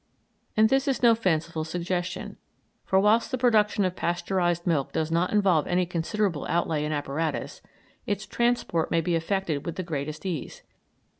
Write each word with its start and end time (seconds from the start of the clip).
And 0.57 0.69
this 0.69 0.87
is 0.87 1.03
no 1.03 1.13
fanciful 1.13 1.63
suggestion, 1.63 2.37
for 2.83 2.99
whilst 2.99 3.29
the 3.29 3.37
production 3.37 3.85
of 3.85 3.95
Pasteurised 3.95 4.65
milk 4.65 4.91
does 4.93 5.11
not 5.11 5.31
involve 5.31 5.67
any 5.67 5.85
considerable 5.85 6.47
outlay 6.49 6.83
in 6.83 6.91
apparatus, 6.91 7.61
its 8.07 8.25
transport 8.25 8.89
may 8.89 9.01
be 9.01 9.13
effected 9.13 9.63
with 9.63 9.75
the 9.75 9.83
greatest 9.83 10.25
ease. 10.25 10.63